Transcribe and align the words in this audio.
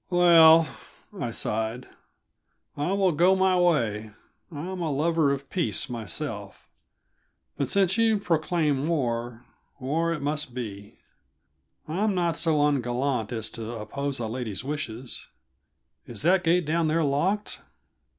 "Well," 0.09 0.67
I 1.19 1.29
sighed, 1.29 1.87
"I 2.75 2.93
will 2.93 3.11
go 3.11 3.35
my 3.35 3.55
way. 3.59 4.09
I'm 4.51 4.81
a 4.81 4.91
lover 4.91 5.31
of 5.31 5.47
peace, 5.51 5.91
myself; 5.91 6.67
but 7.55 7.69
since 7.69 7.99
you 7.99 8.17
proclaim 8.17 8.87
war, 8.87 9.45
war 9.79 10.11
it 10.11 10.23
must 10.23 10.55
be. 10.55 10.97
I'm 11.87 12.15
not 12.15 12.35
so 12.35 12.63
ungallant 12.63 13.31
as 13.31 13.51
to 13.51 13.73
oppose 13.73 14.17
a 14.17 14.25
lady's 14.27 14.63
wishes. 14.63 15.27
Is 16.07 16.23
that 16.23 16.43
gate 16.43 16.65
down 16.65 16.87
there 16.87 17.03
locked?" 17.03 17.59